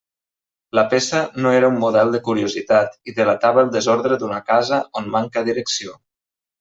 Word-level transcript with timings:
La 0.77 0.83
peça 0.93 1.19
no 1.45 1.51
era 1.57 1.69
un 1.73 1.77
model 1.83 2.13
de 2.15 2.21
curiositat 2.29 2.97
i 3.11 3.15
delatava 3.19 3.67
el 3.67 3.69
desordre 3.79 4.19
d'una 4.25 4.41
casa 4.49 4.81
on 5.03 5.13
manca 5.19 5.45
direcció. 5.51 5.95